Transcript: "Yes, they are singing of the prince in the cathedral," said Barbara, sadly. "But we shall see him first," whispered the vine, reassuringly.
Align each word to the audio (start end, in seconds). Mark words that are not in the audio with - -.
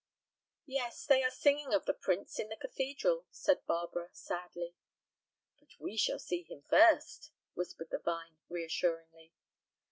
"Yes, 0.65 1.05
they 1.05 1.21
are 1.23 1.29
singing 1.29 1.75
of 1.75 1.85
the 1.85 1.93
prince 1.93 2.39
in 2.39 2.49
the 2.49 2.57
cathedral," 2.57 3.27
said 3.29 3.67
Barbara, 3.67 4.09
sadly. 4.13 4.73
"But 5.59 5.79
we 5.79 5.95
shall 5.95 6.17
see 6.17 6.41
him 6.41 6.63
first," 6.71 7.29
whispered 7.53 7.91
the 7.91 7.99
vine, 7.99 8.39
reassuringly. 8.49 9.33